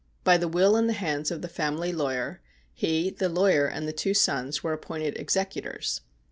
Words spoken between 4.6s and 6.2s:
were appointed executors.